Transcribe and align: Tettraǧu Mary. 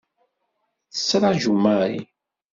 Tettraǧu 0.91 1.53
Mary. 1.63 1.99